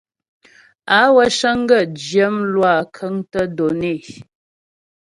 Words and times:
Á 0.97 0.99
wə́ 1.15 1.27
cəŋ 1.37 1.57
gaə̂ 1.69 1.83
zhyə́ 2.05 2.27
mlwâ 2.37 2.73
kə́ŋtə́ 2.95 3.45
données. 3.57 4.03